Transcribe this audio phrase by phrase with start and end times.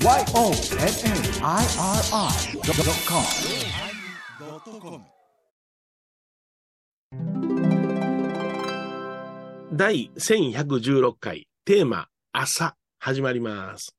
[0.00, 0.22] YONNIRI.com
[9.72, 13.96] 第1116回テーマ朝始まります。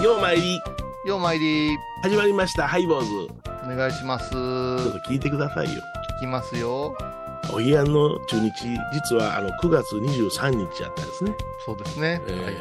[0.00, 0.60] ようまいり。
[1.08, 2.68] ようまいり始まりました。
[2.68, 3.32] ハイボーズ。
[3.64, 4.30] お願いします。
[4.30, 5.82] ちょっと聞いてくださいよ。
[6.18, 6.96] 聞きますよ。
[7.50, 8.52] お彼岸の中日、
[8.92, 11.34] 実はあの9月23日やったんですね。
[11.64, 12.54] そうですね、えーはい。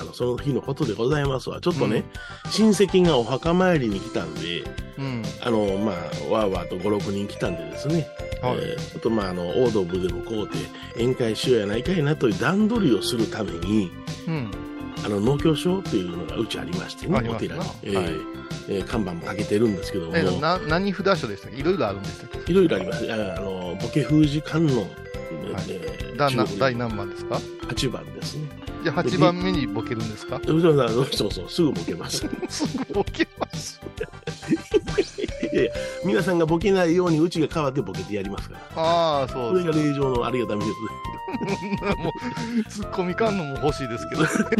[0.00, 1.60] あのその日のことでございますわ。
[1.60, 2.04] ちょっとね、
[2.50, 4.62] 親戚がお墓参りに来たんで、
[4.98, 5.22] うん。
[5.42, 5.94] あの、まあ、
[6.32, 8.06] わーわーと5、6人来たんでですね、
[8.42, 8.58] はい。
[8.58, 10.56] えーちょっとまあ、あの、オードブでもこうて、
[10.94, 13.90] 宴会しようやないかいなという段取りをするために、
[14.28, 14.50] うん
[15.04, 18.06] あの、農協所っていうのがうちありましてね、お寺に、えーはい。
[18.68, 22.52] えー看板もかけてるんですけども、えな何札所でしたっけいろいろあるんでしたっけ？
[22.52, 23.12] いろいろあります。
[23.12, 24.86] ああの、ボケ封じ観音、
[25.68, 27.36] えーだな中国第何番ですか
[27.68, 28.48] ？8番ですね。
[28.84, 30.40] じゃあ8番目にボケるんですか？
[31.12, 32.18] そうそう、すぐボケます。
[32.48, 33.79] すぐボケます
[35.52, 35.72] いやいや
[36.04, 38.82] 皆さんがボケないようにうちが代わってボケてやりますから。
[38.82, 40.72] ああそそうれですが令状のありがたみです。
[41.98, 42.12] も
[42.66, 44.52] うツッコミ観音も欲しいですけどそうそう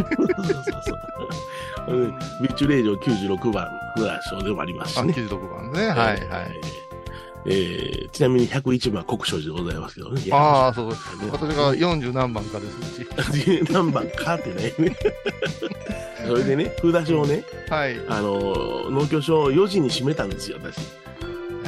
[1.87, 1.95] そう。
[1.95, 5.13] うんビッチュ令状96番フラッシュでもありますしあね。
[5.13, 5.97] 96番ねはい
[6.27, 6.61] はい
[7.45, 10.21] えーちなみに101番国書寺でございますけどね。
[10.31, 10.95] ああそうね
[11.31, 13.01] 私が40何番かです。
[13.01, 14.73] うち何番かってね。
[16.27, 17.95] それでね、札所をね、はい。
[18.09, 20.77] あのー農協所を4時に閉めたんですよ、私。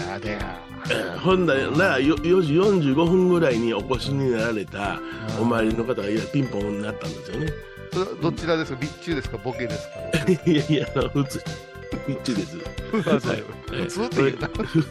[0.07, 1.61] やでやえーほんだら
[1.99, 4.99] よ4時45分ぐらいにお越しになられた
[5.39, 7.47] お参りの方がいやピンポンになったんですよね。
[8.21, 8.77] どちらですか？
[8.85, 9.38] 備中ですか？
[9.38, 10.49] ボケですか？
[10.51, 11.39] いやいや、普通、
[11.97, 12.58] ピッチです。
[12.91, 14.31] 普通って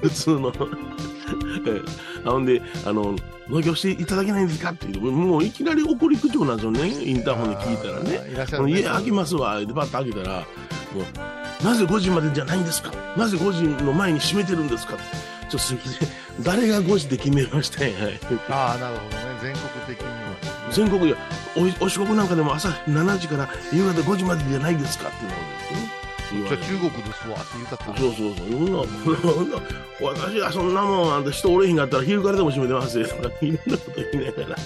[0.03, 0.53] 普通の。
[2.25, 2.45] あほん。
[2.45, 3.17] で、あの、
[3.49, 4.49] 農業していただけないん。
[4.49, 6.57] ですかって言うもういきなり怒り口調なん。
[6.57, 8.47] ですよね、インターホンで聞いたらね。
[8.51, 10.45] らね家開けますわ、でバッと開けたら、も
[11.61, 12.65] う、なぜ5時までじゃないん。
[12.65, 14.69] ですかなぜ5時の前に閉めてるん。
[14.69, 15.01] ですかちょ
[15.49, 16.09] っとすみません。
[16.43, 17.93] 誰が5時で決めましたん。
[17.93, 18.05] や。
[18.05, 20.13] はいああなるほどね全国的には
[20.71, 21.17] 全国や
[21.81, 22.29] おお四国なん。
[22.29, 25.62] かでも朝7時から夕方5時までじゃないですかってなるん。
[26.33, 28.51] 言われてじゃあ中国ですわって言うたってそうそうそう。
[28.51, 29.57] そんな、そんな、
[30.01, 33.07] 私がそんなもん、あんた人おれへんかったら昼からでも閉めてますよ。
[33.07, 34.57] とか、いろんなこと言いながら。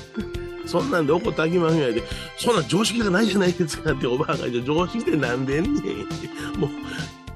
[0.66, 2.02] そんなんで怒ってあきまんやで、
[2.36, 5.80] そんな常識がないじゃないですかっておばあが、じゃあ常識ってなんでんね。
[5.80, 6.58] ん。
[6.58, 6.70] もう、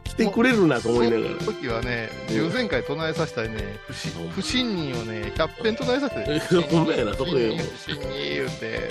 [0.04, 1.40] 来てくれるなと思いながら。
[1.40, 2.10] その時はね。
[2.28, 3.78] 従前回唱えさせたりね。
[3.86, 5.32] 不信不信任をね。
[5.36, 8.90] 100遍唱えさせてえほんまやなそこで不信任言うて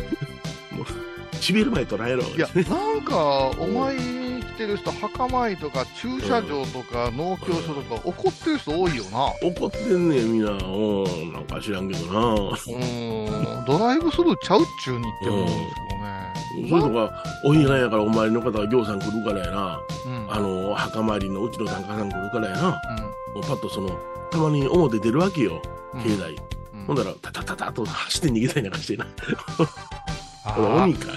[1.40, 2.24] しびる前捉えろ。
[2.24, 4.19] いやなんかお参りに来
[4.60, 10.52] てる人墓参りとか駐車場とか農協所とか怒ってる人多いよな怒ってんねん、みんな。
[10.52, 10.56] う
[11.08, 12.20] ん、なんか知らんけどな。
[12.20, 19.82] うーんドライブスルーちゃうっちゅうにって思うんですけどねそれとか、お彼岸やからお参りの方が行さん来るからやな。
[20.06, 22.68] うんあの、墓参りのうちの檀家さん来るからやな。
[22.68, 22.74] うん
[23.36, 23.98] もうパッとその、
[24.32, 25.62] たまに表出るわけよ、
[25.94, 26.36] うん境内。
[26.74, 29.06] うんほんだら、タタタタと走って逃げたりなんかしてな。
[30.44, 31.12] あこれー鬼か。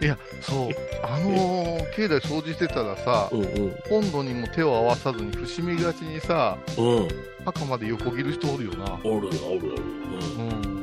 [0.00, 0.68] いやそう
[1.02, 3.76] あのー境内掃除してたらさうんうん。
[3.88, 7.08] 本土にも手を合わさずに伏みがちにさうん。
[7.44, 9.74] 墓まで横切る人おるよなおるおるおる。
[10.38, 10.74] うん。
[10.74, 10.80] うん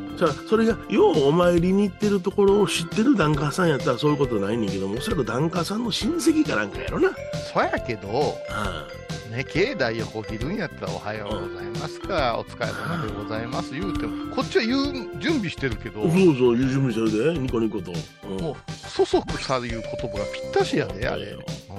[0.49, 7.11] それが、ようお参りに行ってるところを知ってる檀家さんやったらそういうことないねんけども、おそらく檀家さんの親戚かなんかやろな。
[7.53, 8.87] そやけどあ
[9.27, 14.83] ね境内横切るんやったらおはようございますかお疲れ様でございます言うてもこっちは言う
[15.19, 16.03] 準備してるけどあ。
[16.03, 17.91] そうそう、準備してるで、ニコニコと。
[17.91, 17.95] う
[18.35, 19.85] んもうそそくさいう言葉
[20.17, 21.39] がぴったしやであれ、よ。
[21.69, 21.73] う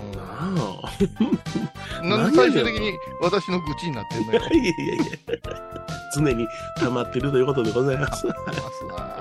[2.04, 2.09] ん。
[2.09, 5.04] なんで最終的に私の愚痴になってんのよ いやいやいや。
[6.15, 6.47] 常に
[6.78, 8.26] 溜まってるということでございます。
[8.26, 8.38] ます
[8.92, 9.19] わ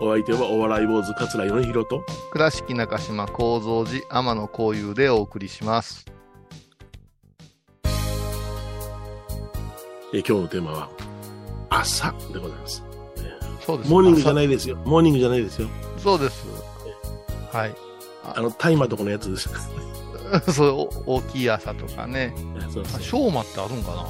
[0.00, 2.02] お相手はお笑い坊主桂米宏と。
[2.32, 6.06] 倉敷中島幸三寺天野幸雄でお送りします
[10.12, 10.90] えー今日のテーマは、
[11.68, 12.82] 朝でございます。
[13.64, 13.90] そうです。
[13.90, 14.76] モーニングじゃいないですよ。
[14.84, 15.68] モーニングじゃないですよ。
[15.98, 16.46] そうです。
[17.52, 17.74] はい。
[18.24, 19.48] あの、大麻とかのやつです。
[20.52, 20.68] そう
[21.06, 22.34] お大きい朝とかね。
[22.72, 23.00] そうそう。
[23.00, 24.06] しょうまってあるんかな？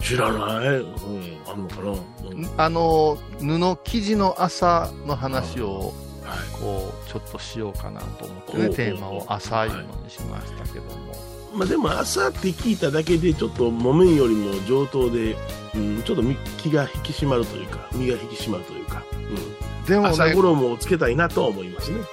[0.00, 2.50] 知らない、うん、あんのかな、うん。
[2.56, 5.94] あの布生地の朝の話を
[6.24, 6.60] はい。
[6.60, 11.14] こうちょっとしようかなと思ってねテーマを朝いうのにしましたけども、
[11.54, 15.36] まあでも朝って聞いただけでちょっと木綿よりも上等で、
[15.74, 21.98] うん、ちょっとみ気が引き締まるというか、身が引き締まるというか、うん、でもね朝衣をつけたいなとは思いますね。
[21.98, 22.06] うん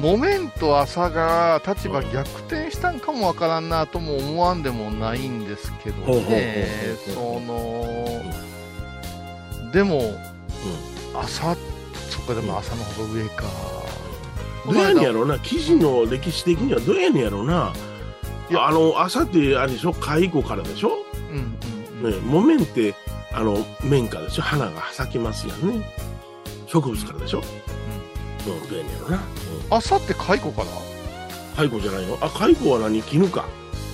[0.00, 6.68] 木綿と朝が立場逆転したんかもわからんなとも思わんでもないんですけどね、
[7.14, 8.22] その、
[9.72, 10.14] でも、
[11.14, 11.54] 朝、
[12.08, 13.44] そっか、でも朝の方が上か。
[14.66, 17.72] どうやねんやろうな、記事の歴史的にはどうやねんやろうな。
[18.50, 20.90] いや、あの、朝ってあれでしょ、蚕からでしょ？
[21.30, 21.56] うん
[22.02, 22.94] うんうんね、木綿って、
[23.32, 24.42] あの、綿からでしょ？
[24.42, 25.88] 花が咲きますやんね。
[26.66, 27.38] 植物からでしょ？
[27.38, 29.16] うん、どうんやろうな。
[29.16, 29.22] うん
[29.70, 30.66] 朝って蚕から？
[31.56, 33.02] 蚕じゃないのあ、蚕は何？
[33.02, 33.44] 絹か。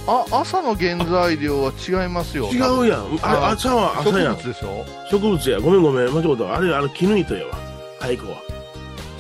[0.08, 2.47] あ朝の原材料は違いますよ。
[2.47, 3.19] 違うやん。
[3.23, 4.55] あ朝は朝やん植物。
[4.55, 4.87] でしょ？
[5.11, 5.61] 植物や。
[5.61, 6.14] ごめんごめん。
[6.14, 6.56] 間違った。
[6.56, 7.59] あれ、あの、絹糸やわ。
[8.00, 8.41] 蚕は。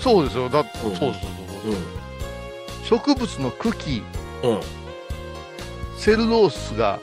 [0.00, 0.48] そうですよ。
[0.48, 1.22] だって、うんそうそうそう
[2.92, 3.00] そう。
[3.00, 4.02] 植物の茎、
[4.44, 4.60] うん。
[6.12, 6.16] うん。
[6.16, 7.00] セルロースが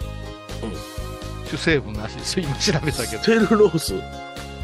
[0.64, 1.48] うん。
[1.48, 2.14] 主成分らし。
[2.14, 2.40] いです。
[2.40, 3.24] 今調べたけど。
[3.24, 3.94] セルロース？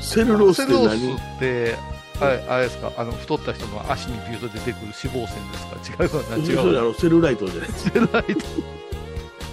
[0.02, 1.14] セルロースって何？
[1.14, 1.76] って、
[2.22, 2.92] あれあれですか？
[2.98, 6.04] あの太った人の足にビューッと出てくる脂肪線ですか？
[6.04, 7.68] 違うわな違そうれあわのセルライトじゃない。
[7.68, 8.46] ですセルライト。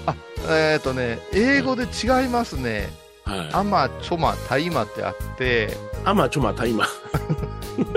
[0.06, 0.14] あ
[0.48, 2.88] えっ、とね英語で違いますね、
[3.24, 3.50] はい。
[3.52, 5.76] アマチョマタイマってあって。
[6.04, 6.86] アマチョマタイマ。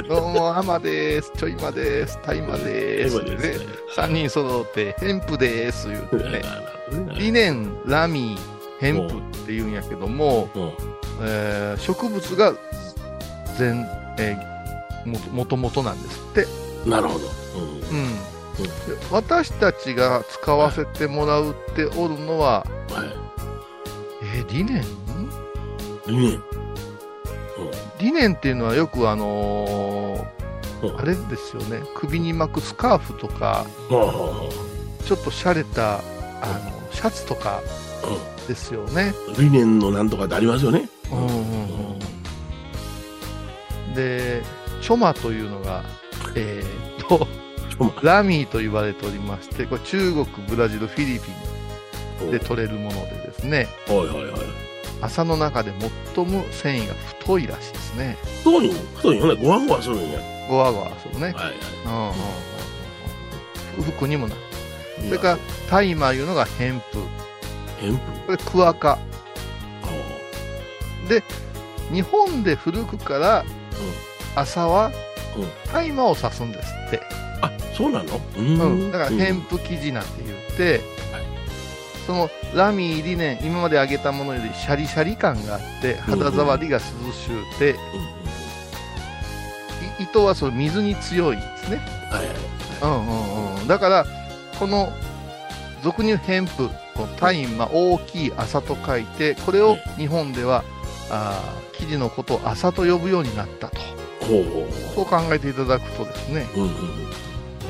[0.10, 1.32] どうもアマです。
[1.38, 2.20] ちょいまです。
[2.24, 3.24] タイマです。
[3.24, 3.32] ね。
[3.96, 5.88] 3人揃ってヘンプです。
[5.88, 6.32] 言うてね。
[6.32, 6.79] ね。
[7.18, 8.40] リネンラミー
[8.80, 10.72] ヘンプって言うんやけども、うん。
[11.22, 12.54] えー植物が
[13.58, 13.86] 全、
[14.18, 17.26] えーももともとなんですってなるほど。
[17.56, 18.70] うん、で
[19.12, 22.96] 私たちが使わせてもらうっておるのは、うん。
[22.96, 23.08] はい。
[24.36, 24.84] えーリネン
[26.08, 26.44] 理念。
[28.00, 30.26] リネンっていうのはよくあの
[30.82, 30.90] うん。
[30.90, 37.62] ーあれですよね首に巻くスカーフとかちょっと洒落たあのシャツとか
[38.48, 40.90] ですよね、う理念のなんとかってありますよね。
[41.12, 42.00] うんうんうん
[43.96, 44.44] で
[44.82, 45.84] チョマというのが
[46.36, 47.28] えーっと
[48.04, 51.32] ラミーと言われておりましてこれ中国ブラジルフィリピ
[52.28, 54.70] ンで取れるものでですねはいはいはい。
[55.02, 55.74] 朝の中で
[56.16, 58.18] 最も繊維が太いらしいですね。
[58.40, 59.42] 太いん太いよね。
[59.42, 60.20] ごわごわするんや。
[60.50, 61.28] ごわごわするね。
[61.28, 61.54] はいはい。
[61.86, 62.10] うんうんうん
[63.78, 63.84] うん。
[63.84, 64.42] 服にもなる。
[65.06, 65.38] それかから、
[65.70, 67.00] タイマーいうのが偏布。
[67.80, 68.00] ヘンプ。
[68.26, 68.92] これ、クワカ。
[68.92, 69.00] あ
[71.92, 73.44] 日本で古くから、
[74.36, 74.92] 朝は
[75.36, 77.02] うんタイマーを指すんですって。
[77.42, 78.22] あ、そうなの？
[78.38, 78.92] ううん。
[78.92, 80.82] だから、うん偏布生地なんて言って、はい
[82.06, 87.76] そのラミー、リネン、今まで揚げたものよりシャリシャリ感があって、肌触りが涼しゅうて、
[90.00, 91.78] 糸はその水に強いんですね。
[92.12, 92.36] はいはい。
[92.82, 94.06] うんうんうん、だから
[94.60, 94.92] この
[95.84, 100.64] 俗にヘンプこのタイマー大きい朝と書いてこれを日本では
[101.10, 103.78] あー生地のことを朝と呼ぶようになったと
[104.94, 106.64] そう考えていただくとですねほう。
[106.66, 106.76] うんうん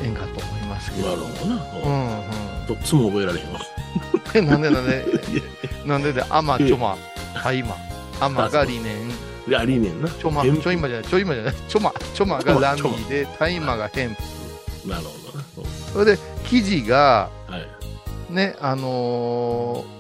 [0.02, 1.04] ええんかと思いますけうん。
[1.04, 1.56] どなるほどな。
[1.86, 2.24] うんう
[2.64, 3.60] んどっちも覚えられへんわ。
[4.34, 5.06] えなんでなんで
[5.86, 6.98] なんでで アマチョマ
[7.44, 7.76] タイマ
[8.22, 9.10] アマがリネン
[9.48, 10.08] いや、理念な。
[10.08, 14.16] チョマヘンプちょいまじゃないちょいまじゃないチョマチョマがラミーでタイマがヘン
[14.84, 15.46] プなるほどな。
[15.94, 16.18] それで
[16.50, 17.68] 生地がうんはい。
[18.30, 20.00] ね、あのー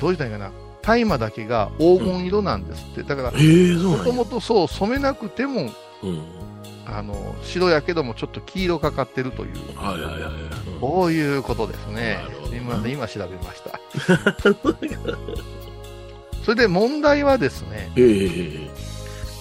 [0.00, 0.50] どう言ったらいいかな、
[0.82, 3.30] 大麻だけが黄金色なんですって、だから。
[3.32, 5.70] もともとそう、染めなくても、
[6.02, 6.22] うん。
[6.86, 10.32] あの白やけども、ちょっと黄色かかってるという、はいはいはいはい。
[10.80, 13.80] こういうことですねすみません、今調べました。
[16.44, 18.26] それで問題はですね、ええ
[18.66, 18.70] え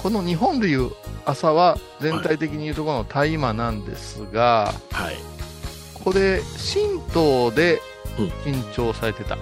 [0.01, 0.91] この日本でいう
[1.25, 5.15] 朝は全体的に言うところの大麻なんですが、えはい。
[6.03, 6.41] これ、
[6.73, 7.81] 神道で
[8.19, 9.35] うん緊張されてた。
[9.35, 9.37] あ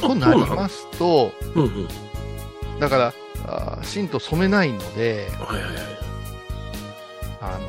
[0.00, 1.88] となりますと、うんうん。
[2.80, 3.14] だから、
[3.46, 5.82] あー神道染めないので、はいはいはい。
[7.40, 7.68] あの、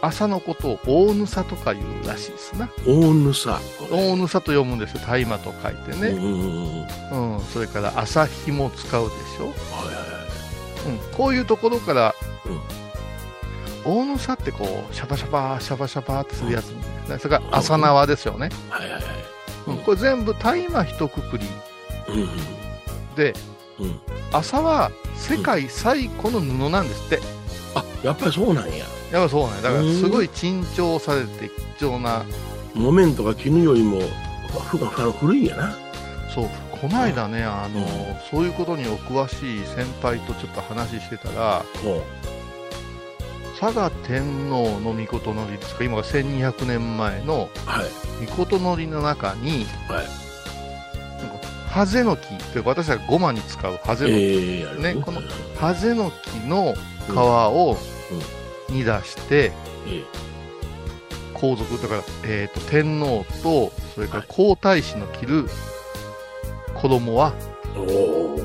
[0.00, 2.68] 朝のことを大ぬさとか言うらしいですな。
[2.86, 3.60] 大ぬさ。
[3.90, 5.00] 大ぬさと読むんですよ。
[5.06, 6.08] 大麻と書いてね。
[6.08, 7.36] うんうんうんうん。
[7.36, 7.40] うん。
[7.46, 9.44] それから朝日も使うでしょ。
[9.44, 10.02] はいはいは
[10.86, 10.90] い。
[10.90, 11.16] うん。
[11.16, 12.14] こういうところから、
[13.86, 17.18] 大ぬさってこう、シャバシャバ、シャバシャバってするやつ、ね。
[17.18, 18.50] それから朝縄ですよね。
[18.68, 19.02] はいはいはい。
[19.68, 19.78] うん。
[19.78, 21.46] これ全部大麻一括り
[22.08, 22.28] うんうん
[23.14, 23.32] で、
[23.78, 24.00] うん。
[24.32, 27.20] 朝は世界最古の布なんですって。
[27.74, 28.84] あ、やっぱりそうなんや。
[29.12, 29.62] やっぱそうね。
[29.62, 32.24] だからすごい珍重されて貴重な
[32.74, 34.00] 木綿とか絹よりも、
[35.20, 35.76] 古いんやな。
[36.34, 36.48] そう、
[36.80, 37.86] この間ね、あの、うん
[38.30, 42.02] そういうことにお詳しい先輩とちょっと話してたら、ほ
[43.58, 47.68] 佐賀天皇の御事のりですか、今が1200年前のう。
[47.68, 48.26] はい。
[48.26, 50.26] 御事のりの中に、はい。
[51.70, 55.20] ハゼの木というか私はごまに使うハゼの木、ええやるねこの
[55.58, 56.74] ハゼの木の
[57.06, 57.76] 皮を
[58.70, 59.52] 煮出して、
[59.86, 60.04] え
[61.34, 65.46] 皇族、だから、えっ、と、天皇と、それから皇太子の着る
[66.74, 67.34] 衣は、
[67.76, 68.38] おお。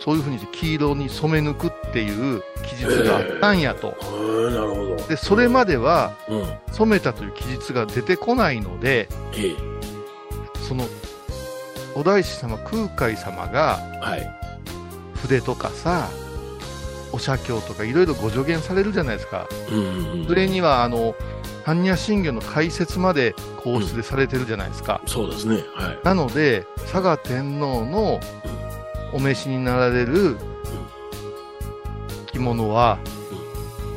[0.00, 3.88] そういうふうに黄色に染め抜くっていう記述があったんやと。
[3.88, 4.96] へえ、なるほど。
[5.08, 6.46] で、それまではうん。
[6.72, 9.56] 染めたという記述が出てこないので、ええ。
[10.68, 10.86] その、
[11.94, 14.34] お大師様、空海様がはい。
[15.22, 16.08] 筆とかさ、
[17.12, 19.48] お写経とかいろいろご助言されるじゃないですか。
[19.70, 20.26] うんうんうん。
[20.26, 21.14] それには、あの、
[21.68, 25.02] 般若心経の解説まで皇室でされてるじゃないですか。
[25.06, 25.62] そうですね。
[25.74, 25.98] はい。
[26.02, 28.20] なので、佐賀天皇の
[29.12, 30.36] お召しになられる
[32.32, 32.98] 着物は、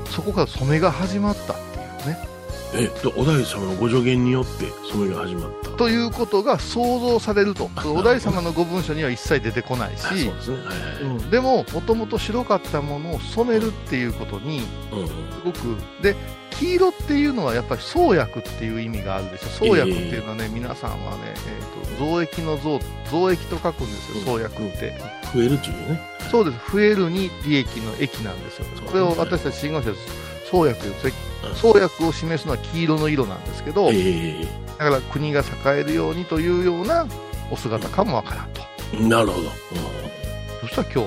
[0.09, 2.31] そこから染めが始まったっていうね。
[2.73, 5.69] え、で、お大師様のご助言によって染めが始まった。
[5.71, 7.69] ということが想像されると。
[7.75, 10.57] あお大師様のご文書には一切出てこないあそうし、ですね。
[10.57, 11.03] はいはい。
[11.03, 14.61] うん、でも、もともと白かったものを染めるっていうことに。
[14.61, 14.65] す
[15.43, 16.15] ごく、で、
[16.61, 19.47] 黄色っていうのはやっぱり創薬っていう意味があるでしょ。
[19.47, 24.93] 創薬っていうのはね、皆さんはね、えっ、と、増益の増、増益と書くんですよ、創薬って。
[25.33, 25.99] 増えるっていうね。
[26.29, 26.71] そうです。
[26.71, 28.65] 増えるに利益の益なんですよ。
[28.85, 29.91] これを私たち信号者
[30.51, 30.79] 創薬。
[31.55, 37.07] 創薬を示すのは黄色の色なんですけど、ええだから国が栄えるようにというような
[37.49, 38.61] お姿かもわからんと。
[38.99, 39.39] なるほど。
[39.39, 39.51] うんど
[40.65, 40.95] うした今日？
[40.95, 41.05] ど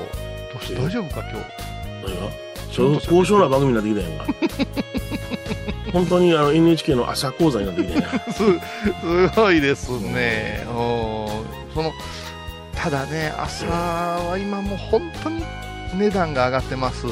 [0.61, 2.13] うした大丈夫か今日？
[2.13, 2.33] 何が？
[2.73, 4.84] ちょっと高尚な番組になってきたやんか。
[5.95, 8.19] 本当にあの NHK の朝講座になってきたやんか。
[8.33, 10.67] すすごいですね。
[10.69, 10.75] うん
[11.73, 11.93] その
[12.75, 15.43] ただね、朝は今もう本当に
[15.97, 17.07] 値段が上がってます。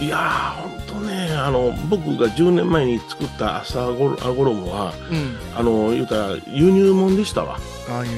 [0.00, 5.36] いやー、本当ね、あの、僕が10年前に作った朝ごろ衣は、うん。
[5.56, 7.58] あの、言うたら輸入物でしたわ。
[7.90, 8.08] ああい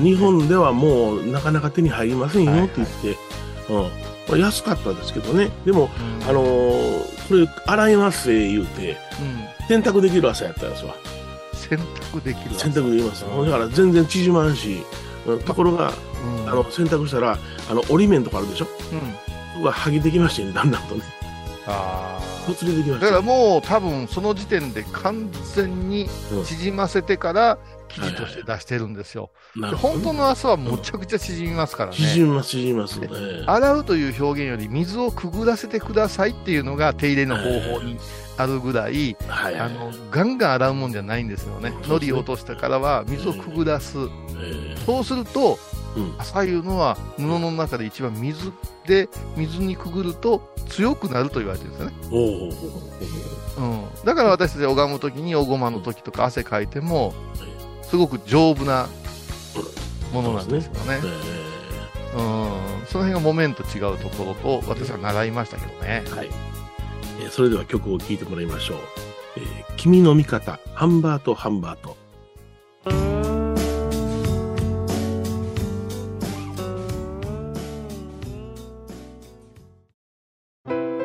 [0.00, 3.18] う日本ではもうなかなか手に入りませんよはいって言って、
[3.68, 3.82] うん。
[3.82, 3.90] ま
[4.34, 5.50] あ安かったですけどね。
[5.66, 5.90] でも、
[6.22, 9.37] うんあのーこれ洗いますって言うて、うん。
[9.68, 10.94] 洗濯できる朝やったんですわ。
[11.52, 11.78] 選
[12.10, 12.54] 択できる。
[12.58, 13.24] 洗濯できます。
[13.24, 14.82] うんだから全然縮まんし、
[15.26, 15.92] うんところが、
[16.42, 16.50] うん。
[16.50, 17.38] あの、洗濯したら、
[17.70, 18.66] あの、折り面とかあるでしょ？
[18.92, 19.00] うん。
[19.52, 21.02] そこが剥げてきましてね、だんだんとね。
[21.66, 22.98] あほつれてきまあ。
[22.98, 23.06] した。
[23.06, 27.58] だからもう多分その時点で完全にうん縮ませてから
[27.88, 29.30] 生地として出してるんですよ。
[29.54, 31.96] でなるほど本当の朝はむちゃくちゃ縮みますからね。
[31.96, 33.00] 縮みます、縮みます。
[33.02, 37.98] ええ洗うという表現より水をくぐらせてくださいっていうのが手入れの方法に
[38.36, 39.60] あるぐらい、はいはい。
[39.60, 41.72] あの、ガンガン洗うもんじゃないんですよね。
[41.82, 43.96] そうですね落としたからは水をくぐらす。
[44.40, 45.58] えそうすると。
[46.18, 48.52] 朝いうのは布の中で一番水
[48.86, 51.96] で、水にくぐると強くなると言われてるんですよね。
[53.58, 54.04] うん。
[54.04, 57.14] だから私たち拝む時におごまの時とか汗かいても、
[57.90, 58.88] すごく丈夫な
[60.12, 61.00] ものなんですよね。
[61.02, 62.86] えうん。
[62.86, 66.10] その辺が木綿と違うところと私は習いましたけどねえ。
[66.10, 66.30] はい。
[67.20, 68.78] えーそれでは曲を聴いてもらいましょう。
[69.36, 71.96] えー君の味方、ハンバート、ハンバート。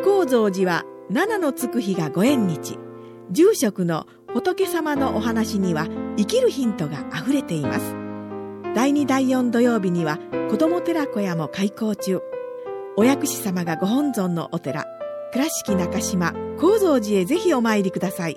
[0.03, 2.77] 高蔵寺は七のつく日がご縁日
[3.31, 7.95] 住職の仏様のお話には生きるヒントがあふれています。
[8.75, 12.21] 第2第4土曜日には子ども寺小屋も開校中。
[12.95, 14.85] お薬師様がご本尊のお寺
[15.31, 18.35] 倉敷中島・高蔵寺へぜひお参りください。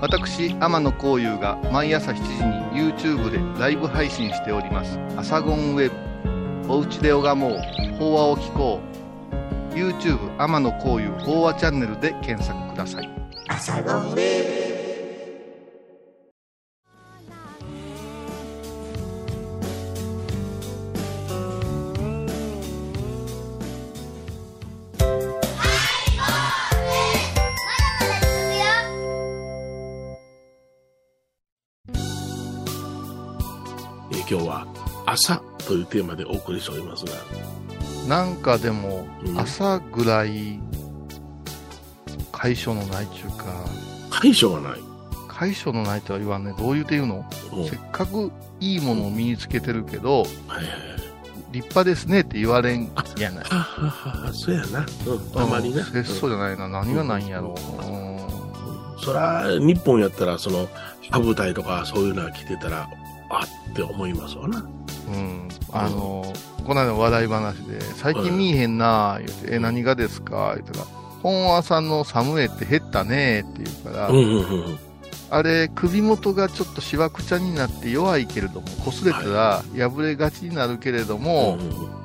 [0.00, 5.96] 私天野幸雄が毎朝7時に YouTube でライブ配信しております「アサゴンウェブ」
[6.72, 7.58] 「おうちで拝もう。
[7.98, 8.80] 法話を聞こ
[9.72, 13.17] う」YouTube 天野幸雄法話チャンネルで検索ください。
[13.48, 14.58] えー
[34.30, 34.66] 今日は
[35.06, 37.12] 朝というテーマでお送りしておりますが、
[38.06, 39.38] なんかでもうん。
[39.40, 40.60] 朝ぐらい
[42.38, 43.44] 解消のないちゅうか
[44.10, 44.80] 解消がない。
[45.26, 46.54] 解消のないとは言わんね。
[46.56, 47.24] どう言うて言うの？
[47.52, 47.68] うん。
[47.68, 48.30] せっかく
[48.60, 50.72] いいものを身につけてるけどはいはいはい。
[51.52, 53.44] 立派ですねって言われんやない。
[53.44, 54.86] はははは、そうやな。
[55.06, 55.80] うん、たまにね。
[55.80, 56.68] うん節操じゃないな。
[56.68, 58.22] 何がないんやろう、うん。
[58.22, 58.28] うん
[59.00, 60.68] そら、日本やったら、その、
[61.10, 62.88] 羽舞台とかそういうのが着てたら、
[63.30, 64.58] あって思いますわな。
[64.58, 66.24] うん、あの、
[66.66, 70.54] この間の話題話で、最近見えへんな言うて、え、何がですか？
[70.56, 70.86] 言ったら、
[71.22, 74.78] 本和さんのサムエって減ったねって言うから、うんうんうんうん。
[75.30, 81.98] あれ、首元がちょっとしわくちゃになって弱いけれども、擦れたら破れがちになるけれども、うんうん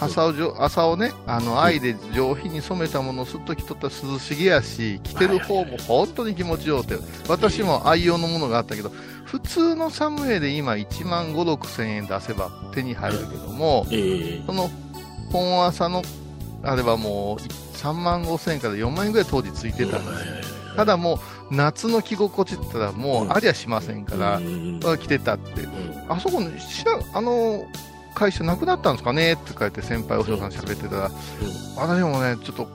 [0.00, 6.96] 朝をじょ朝をね、あの、愛で上品に染めたものをすっと着とったら涼しげやし、着てる方も本当に気持ちようて、
[7.28, 8.90] 私も愛用のものがあったけど、
[9.24, 14.42] 普通のサムエで今1万5、6千円出せば手に入るけども、ええ。
[14.46, 14.70] その
[15.32, 16.02] 本朝の
[16.62, 20.26] あればもう3万5千円から4万円ぐらい当時ついてたんです。
[20.26, 20.34] よ。
[20.76, 25.66] ただもう夏の着心地って言ったらもうありゃしませんから、うん着てたって。
[26.08, 26.50] あそこの
[27.12, 27.66] あの
[28.14, 29.34] 会社なくなったんですかね？
[29.34, 31.10] って書いて先輩お嬢さん喋ってたら、
[31.76, 32.68] 私もね、ちょっと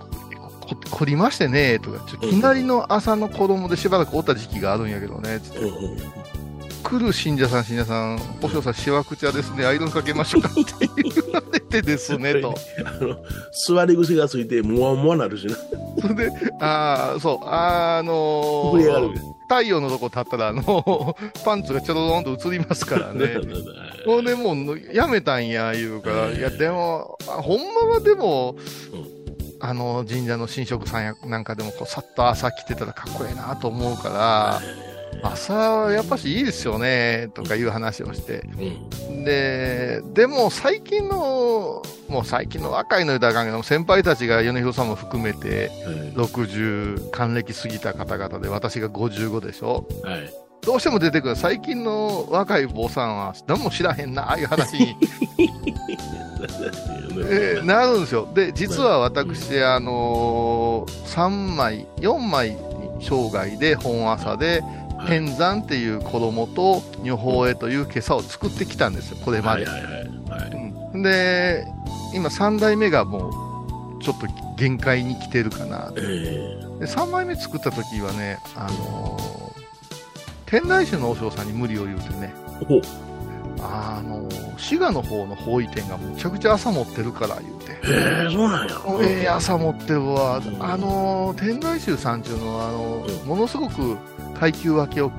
[0.91, 5.59] 凝りましてね、とか、ちょっといきなりの朝の子供でしばらくおった時期があるんやけどね、つって。
[6.83, 11.41] 来る信者さん、信者さん、お嬢さん、しわくちゃですね、アイロンかけましょうかって言わ
[11.71, 12.53] れてですね、と。
[12.85, 13.17] あの
[13.65, 15.55] 座り癖がついてもわもわなるしな。
[16.01, 19.13] それで、ああ、そう、あのー、
[19.43, 23.37] 太陽のとこ立ったら、あの、 パンツがちょろろんと映りますからね。
[24.05, 28.55] ほんでもう、やめたんや、言うから、いや、でも、あほんまはでも、
[29.59, 34.61] あの、神社の神職さんやなんかでも、こう、さっと朝来てたらかっこええなと思うから、
[35.23, 38.41] 朝はやっぱしいいですよね、とかいう話をして。
[38.59, 45.69] うんで、でも最近の、もう最近の若いの言うたらあかんけど、先輩たちが米広さんも含めて、
[46.15, 51.35] 60、還暦過ぎた方々で、私が55でしょはいどうしても出てくる。
[51.35, 54.95] 最近の若い坊さんは何も知らへんな、ああいう話に、
[57.29, 58.27] えーなるんですよ。
[58.33, 62.57] で、実は私、あのー3枚、4枚
[63.01, 64.63] 生涯で本朝で、
[65.07, 69.65] 天山っていう衣と女宝絵という今朝を作ってきたんですよ、これまで。
[69.65, 70.51] はいはいはいはい。
[70.93, 71.01] うん。
[71.03, 71.65] で、
[72.13, 73.29] 今3代目がも
[73.99, 74.27] う、ちょっと
[74.57, 75.91] 限界に来てるかな。
[75.95, 76.01] え
[76.79, 79.31] で、3枚目作った時はね、あのー
[80.47, 82.33] 天台宗の和尚さんに無理を言うてね、
[83.61, 87.71] あのー滋賀の方の方位店がむちゃくちゃ朝持ってるから言うて。
[87.71, 88.75] へえそうなんや。
[89.01, 90.63] ええ朝持ってるわ、うん。
[90.63, 93.27] あのー天台宗さんっていうのはあのーうん。
[93.27, 93.97] ものすごく
[94.41, 95.13] 階級分けをうん。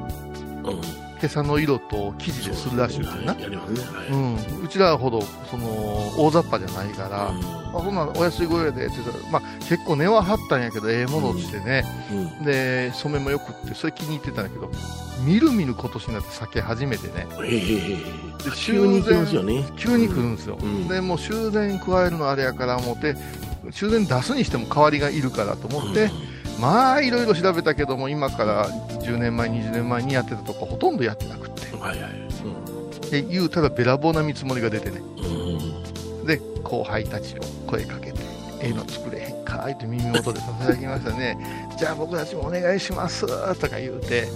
[1.23, 3.81] 今朝の色と生地でするらしいんだよな、やりますね。
[3.97, 4.09] はい。
[4.09, 5.69] うん、うちらほどその
[6.19, 7.33] 大雑把じゃないから、あ
[7.73, 12.45] そんなお安いご用でって言ったら、まあ、結構値は張ったんやけど、ええものをしてね、うん。
[12.45, 14.69] で染めもよくって、それ気に入ってたんだけど、
[15.25, 17.97] みるみる今年になって酒始めてね、へえへえへえ。
[18.43, 19.65] で急に行きますよね。
[19.77, 20.89] 急に来るんですよ、うん。
[20.89, 23.15] でもう修繕加えるのあれやから思って、
[23.71, 26.11] 修繕出すにしても代わりがいるからと思って、
[26.63, 33.11] まあいろいろ調べたけども、今から10年前、20年前にやってたとこ、ほとんどやってなくって、うんはいはい。
[33.11, 35.57] で言うたらべらぼうな見積もりが出てね、うん。
[35.57, 38.21] うんで後輩たちを声かけて、
[38.61, 41.37] ええの作れへんかいって耳元でささやきましたね、
[41.77, 44.29] じゃあ僕たちもお願いしますとか言うて、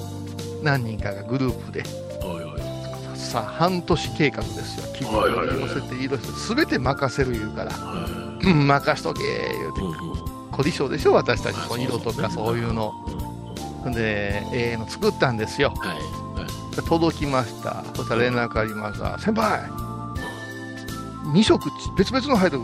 [0.65, 1.85] 何人かがグループで、
[3.15, 5.57] さあ半年計画ですよ、記事はいはいはい。
[5.59, 8.09] を寄せて、色々すべて任せる言うから、は
[8.43, 9.81] うん、任しとけ言うて。
[9.81, 12.93] い、うん凝り性でしょ、私たち、色とかそういうの。
[13.87, 15.73] で、ええの作ったんですよ。
[15.77, 16.03] はいは
[16.43, 16.47] い
[16.89, 17.83] 届きました。
[17.95, 19.19] そしたら連絡ありました。
[19.19, 19.63] 先輩、
[21.33, 22.63] 2色別々の入ってる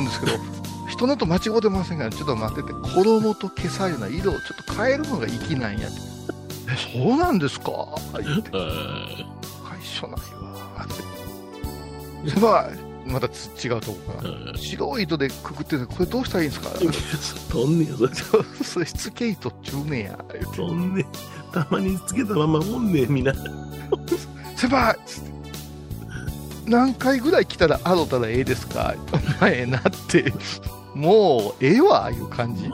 [0.00, 0.32] んですけど、
[0.88, 2.04] 人のと間違うてませんか？
[2.04, 5.96] ら、ちょっと待ってて、衣と毛さゆな色をちょっと変えるのが粋なんやって。
[6.72, 7.70] え、そうなんですか？
[8.14, 8.64] 言って、は
[9.78, 10.84] 会所ないわ。
[10.84, 12.70] って先輩、
[13.06, 14.52] またつ違うとこから。
[14.52, 16.62] い白い糸でくくってて、これどうしたらいいんです
[17.36, 17.40] か？
[17.52, 18.14] とんねんそれ
[18.64, 20.18] それしつけ糸っちゅうねや。
[20.54, 21.06] とんねん。
[21.52, 23.32] たまにつけたままおんねんみんな。
[24.56, 24.96] 先輩
[26.66, 28.94] 何回ぐらい来たらあろたらええですか？
[29.40, 30.32] お前なって。
[30.94, 32.70] もうええわいう感じ。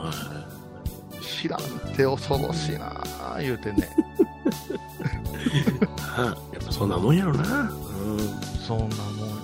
[1.21, 1.61] 知らん
[1.95, 3.01] て恐ろしいな
[3.39, 3.89] 言うてね。
[6.17, 7.71] やっぱそんなもんやろな。
[8.67, 9.35] そんなもんや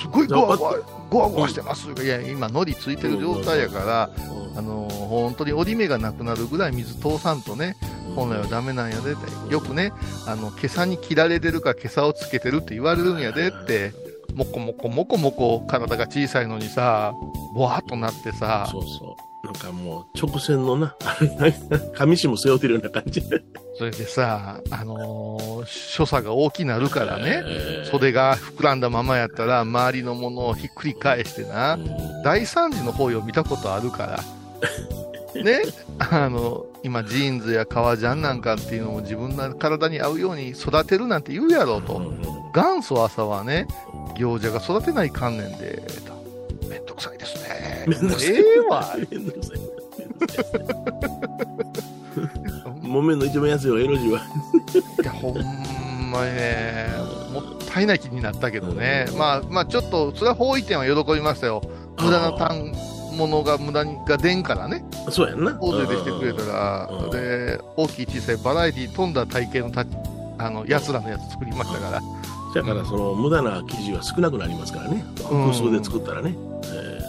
[0.00, 0.78] すごいゴワゴワ
[1.10, 1.88] ゴワゴワしてます。
[2.02, 4.10] いや今のりついてる状態やから
[4.56, 7.76] あの本当に折り目がなくなるぐらい水通さんとね
[8.16, 9.52] 本来はダメなんやでって。
[9.52, 9.92] よくね
[10.26, 13.92] あの毛さに切られてるか毛さをつけてるって言われるんやでって
[14.34, 17.12] もこもこもこもこ体が小さいのにさ
[17.54, 20.94] ぼわっとなってさそうそうなんかもう直線のな
[21.96, 23.22] 紙紙も背負ってるような感じ
[23.78, 34.20] それでさあのー所作が大きなるからねえー袖が膨らんだままやったら周りのものをひっくり返してなうん大惨事の方を見たことあるから。
[35.42, 35.60] ね、
[35.98, 42.02] あの、今、ジーンズや革ジャンなんかっていうのも自分の体に合うように育てるなんて言うやろうと。
[42.52, 43.68] 元祖朝はね、
[44.16, 45.82] 行者が育てない観念で、
[47.90, 48.96] めんどくさいええわ。
[49.10, 49.58] めんどくさい
[52.82, 56.88] 木綿の一番安いわエロジはいや、ほんまにね、
[57.32, 59.06] もったいない気になったけどね。
[59.16, 61.62] まあ、まあ、ちょっと、それは方位店は喜びましたよ。
[62.00, 62.72] 無駄な単
[63.16, 65.56] 物が無駄にが出んからね、そうやんな。
[65.60, 69.84] 大勢でしてくれたらうん、で、大きい小さいバラエティ飛んだ体型のた
[70.38, 72.00] あの、奴らのやつ作りましたから。
[72.54, 75.04] だからその無駄な生地は少なくなりますからね。
[75.30, 76.34] うん複数で作ったらね。
[76.64, 76.99] え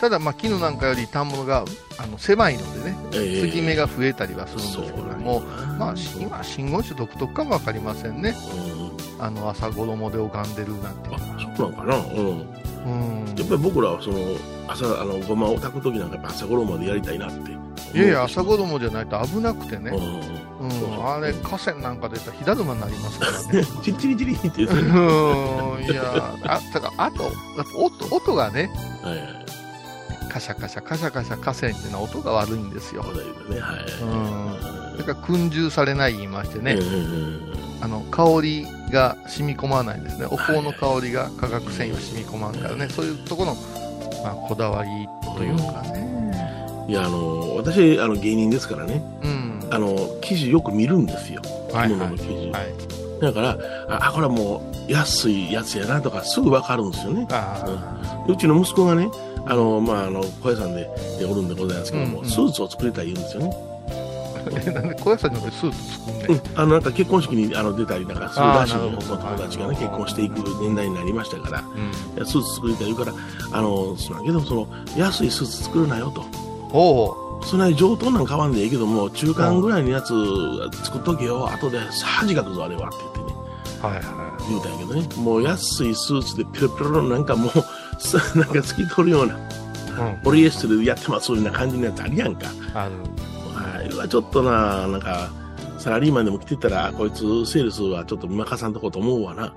[0.00, 1.64] ただ、まあ、絹なんかより反物が
[1.98, 5.40] あの狭いのでね、継ぎ目が増えたりはするんですけども、
[5.78, 8.34] まあ、し今、真言宗独特かもわかりませんね。
[8.74, 8.80] うん
[9.20, 11.18] あの、朝衣で拝んでるなんていうあ。
[11.56, 11.96] そうなのかな？
[11.96, 13.24] うん。
[13.26, 13.34] うん。
[13.36, 14.16] やっぱり僕らはその
[14.66, 17.50] 朝あのごまを炊く時なんか朝衣でやりたいなって。
[17.92, 19.92] いやいや、朝衣じゃないと危なくてね。
[21.02, 23.66] あれ、河川なんか出たら火だるまになりますからね。
[23.82, 27.30] チ リチリチリって言っていや、あ、だから、あと、
[27.76, 28.70] 音、音がね、
[29.02, 29.59] はいはい。
[30.30, 33.02] カシャカシャカシャカシャ河川っていうのは音が悪いんですよ。
[33.02, 33.60] ね。
[33.60, 33.84] はい。
[34.02, 34.98] うん。
[34.98, 40.26] だから訓従されない言いましてね、うんあの、香りが染み込まないんですね。
[40.26, 43.56] お香の香りが化学繊維は染み込まんからね、そういうところの、
[44.22, 46.86] まあ、こだわりというかね。
[46.88, 49.68] いや、あの、私、あの、芸人ですからね、うん。
[49.70, 51.40] あの、記事よく見るんですよ。
[51.72, 52.50] はい着物の記事。
[52.50, 52.90] はい。
[53.20, 57.26] だから、あ、これはもう、安いやつやなとか、すぐわかるんですよね。
[57.30, 57.64] あ
[58.28, 59.08] うちの息子がね、
[59.46, 62.30] あの、まあ、あの、小屋さんででおるんでございますけども、うんうん。
[62.30, 63.70] スーツを作りたい言うんですよね。
[64.72, 66.34] なんで小屋さんによってスーツ作ん。
[66.34, 66.40] うん。
[66.54, 71.64] あの、なんか結婚式にあの出たりなんかするらしいの友達がね、はい結婚していく年代になりましたから、
[72.18, 72.26] うん。
[72.26, 73.12] スーツ作りたい言うから、
[73.52, 76.24] あの、そうなんやけど、その、安いスーツ作るなよと。
[76.72, 77.30] おう。
[77.44, 80.12] そんなに上等なん買わんでいいけども、中間ぐらいのやつ
[80.84, 82.88] 作っとけよ、後で恥かくぞ、あれは。
[82.88, 83.38] って言ってね、
[83.80, 87.58] はいは言うたんやけどね、もう安いスーツでピロピロのなんかもう、す
[88.34, 89.36] なんか透き通るような、い。
[89.36, 90.22] うん。
[90.22, 92.48] ポリエステルでやってます、そういうような感じのやつあるやんか。
[92.74, 92.94] ある。
[93.56, 95.30] あれはちょっとな、なんか、
[95.78, 99.54] サラリーマンでも来てたら、こいつセールスはちょっと任さんとこうと思うわな。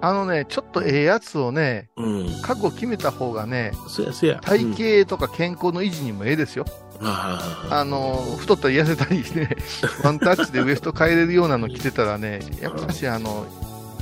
[0.00, 2.26] あのね、ちょっとええやつをね、うん。
[2.42, 4.40] 覚悟決めた方がね、そやそや。
[4.42, 6.64] 体うん型とか健康の維持にもええですよ。
[7.00, 9.56] あああの、太ったり痩せたりね、
[10.02, 13.46] ワンタッチでウエスト変えれるようなの着てたらね、やっぱしあの、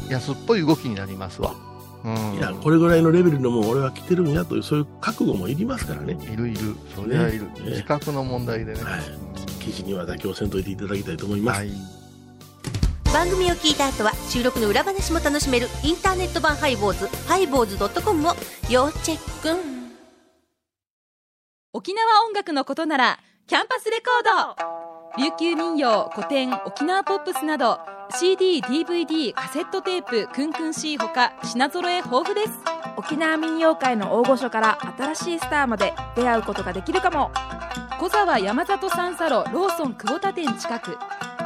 [0.09, 1.55] 安っぽい動きになりますわ。
[2.05, 2.39] うん。
[2.39, 6.19] いや、これぐらいのレベルのもん俺は来てるんやという、そういう覚悟もいりますからね。
[6.31, 6.77] いるいる。
[6.95, 7.45] それはいる。
[7.45, 8.83] ね自覚の問題でね。
[8.83, 11.59] はい記事には妥協せんといていただきたいと思います。
[11.61, 11.71] はい。
[13.13, 18.33] 番組を聞いた後は収録の裏話も楽しめるインターネット版ハイボーズハイボーズドットコムを
[18.69, 19.57] 要チェック
[21.73, 27.79] 沖縄音楽のことならキャンパスレコード琉球民謡古典沖縄ポップスなど
[28.11, 32.51] CD/DVD カセットテープクンクン C ほか品揃え豊富です。
[32.97, 37.31] 沖縄民謡界の大御所から新しいスターまで出会うことができるかも。
[37.99, 40.99] 小沢山里三佐路ローソン久保田店近く。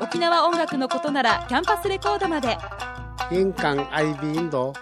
[0.03, 2.59] 沖縄音楽のことならキャンパスレコードまで。
[3.31, 4.73] 印鑑 IB 印度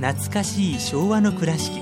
[0.00, 1.80] 懐かしい昭和の倉敷。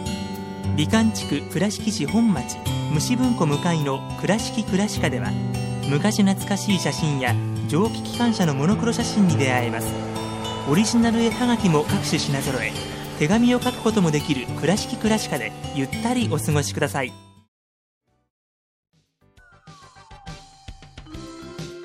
[0.77, 2.57] 美観地区倉敷市本町
[2.93, 5.29] 虫文庫向かいの「倉敷倉歯科」では
[5.91, 7.35] 昔懐かしい写真や
[7.67, 9.89] 蒸気機関車のモノクロ写真に出会えます。
[10.71, 12.71] オリジナル絵はがきも各種品揃え
[13.19, 17.30] 手紙を書くこともできる「倉敷倉敷」でゆったりお過ごしください。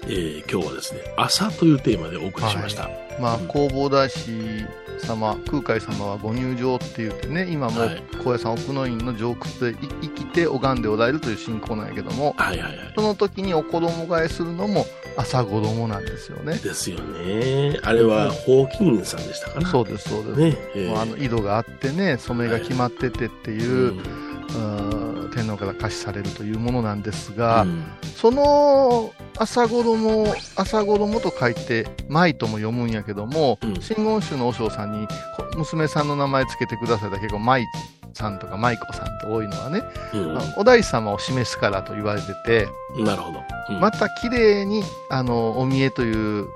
[0.07, 2.89] えー今日はですね、朝というテーマでお送りしました。
[3.19, 4.65] まあ、弘法大師
[4.99, 12.93] 様、空海様はご入場って言ってね、今もはい高野山奥の院の上窟で生きて拝んでおられるという信仰なんやけども、はいはいはい。
[12.95, 14.85] その時にお衣替えするのも
[15.17, 16.55] 朝衣なんですよね。
[16.57, 17.79] ですよね。
[17.83, 19.69] あれは、ホーキンさんでしたかな。
[19.69, 20.39] そうです、そうです。
[20.39, 20.57] ね。
[20.75, 27.83] えーもうあの井戸があってね、染めが決まっててっていう、うんうん天皇から可視されるというものなんですが、うん。
[28.15, 33.81] その朝衣、朝衣と書いて、舞とも読むんやけども、うん。
[33.81, 35.07] 真言宗の和尚さんに
[35.37, 37.65] こ娘さんの名前つけてくださったら結構舞
[38.13, 39.83] さんとか舞子さんって多いのはね、
[40.13, 40.37] うん。
[40.57, 43.43] お大師様を示すからと言われてて、なるほど。
[43.69, 43.79] うん。
[43.79, 46.47] また綺麗に、あの、お見えという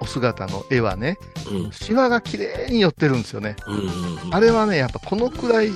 [0.00, 1.18] お姿の絵はね、
[1.50, 1.72] うん。
[1.72, 3.56] シワが綺麗に寄ってるんですよね。
[3.66, 3.86] うんうんう
[4.30, 4.34] ん。
[4.34, 5.70] あれはね、やっぱこのくらい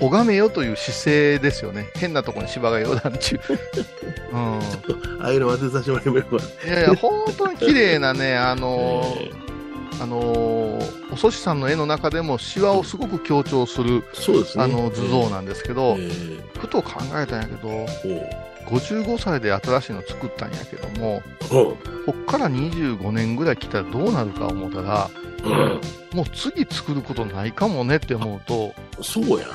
[0.00, 1.88] 拝めよという姿勢ですよね。
[1.94, 3.40] 変なところに芝がよだんちゅう。
[4.32, 4.58] うん。
[5.20, 6.38] ああいうの当てさせてもらえれば。
[6.38, 9.47] いやいや、本当に綺麗なね、あのーえ
[10.00, 14.64] あのーお祖師さんの絵の中でもシワをすごく強調する、そうですね。
[14.64, 21.76] あの図像なんですけど、えーふと考えたんやけど、ほ55歳で新しいの作ったんやけども、こ
[22.10, 25.10] っから25年ぐらい来たらどうなるか思ったら、
[25.44, 25.80] ううん
[26.14, 29.50] もう次作ることないかもねって思うと、そうやん。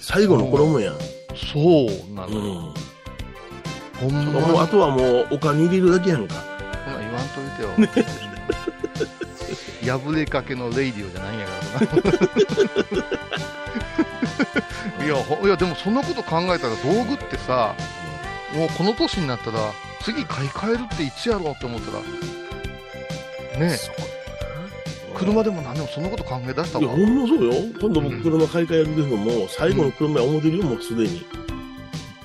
[0.00, 0.94] 最後の衣やん。
[1.34, 2.28] そうなの。
[2.28, 2.74] うん。
[4.00, 6.34] ほんまあとはもうお金入れるだけやんか。
[6.84, 8.33] そんなん言わんといてよ。
[9.84, 13.00] 破れかけのレイディオじゃないんやから
[15.00, 17.74] な いやほいやでもそんなこと考えたら道具ってさ
[18.54, 19.58] もうこの年になったら
[20.02, 22.00] 次買い替えるっていつやろうって思ったら
[23.68, 23.78] ねえ
[25.14, 27.52] 車でも何でもそんなこと考え出したいや、わほんまそうよ。
[27.80, 31.24] 今度僕うん車買い替えるけども、最後の車や思ってるよ、もうすでに。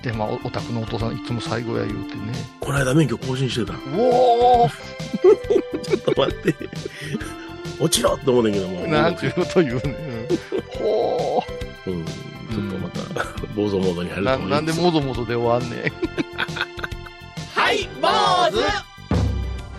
[0.01, 3.73] でまあおお宅のお父さんいつも最後や言うてねこの間免許更新してた。
[3.73, 4.71] うおー
[5.83, 6.55] ちょっと待って。
[7.79, 8.81] 落ちろって思うねんけども。
[8.87, 9.85] なんちゅうこと言うねん
[10.77, 11.43] ほ
[11.87, 12.05] うん。
[12.05, 13.23] ちょっとまた、
[13.55, 14.49] 暴走モードに入ると思います。
[14.49, 15.91] なんでもぞもぞで終わんねん
[17.55, 18.07] はい、坊
[18.51, 18.89] 主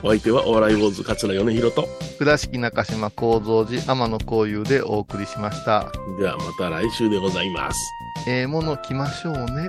[0.02, 1.88] お相手はお笑い坊主桂米宏と。
[2.18, 7.78] 倉敷中島幸三寺天野幸雄でお送りしましたではまた来週でございます。
[8.28, 9.68] ええもの着ましょうね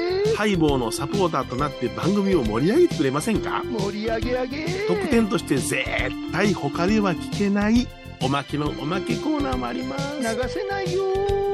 [0.41, 3.61] ハイボーのサポーターとなって番組を盛り上げてくれませんか？
[3.63, 4.65] 盛り上げ上げ。
[4.87, 5.85] 特典として絶
[6.31, 7.87] 対他では聞けない
[8.23, 10.17] おまけのおまけコーナーもあります。
[10.19, 11.03] 流せないよ。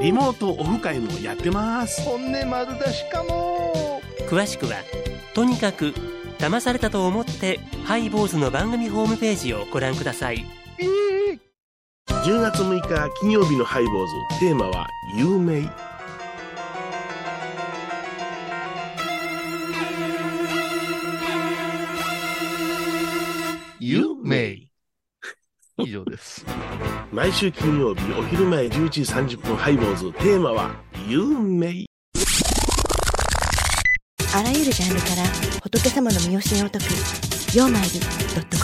[0.01, 2.01] リモートオフ会もやってます。
[2.03, 4.01] 本音丸出しかも。
[4.29, 4.75] 詳しくは
[5.33, 5.93] とにかく
[6.39, 10.45] 騙されたと思ってハイボーズの番組ホームページをご覧ください。
[10.79, 10.85] え
[11.33, 11.39] え
[12.07, 15.69] 10月6日金曜日のハイボーズテーマは有名
[25.87, 26.45] 以上です。
[27.11, 30.11] 毎週金曜日お昼前11時30分ハイボーズ。
[30.13, 30.69] テーマは
[31.07, 31.85] 有名。
[34.35, 35.23] あらゆるジャンルから
[35.63, 36.85] 仏様の身教えを解く
[37.57, 37.99] 「曜マイル
[38.35, 38.57] ドッ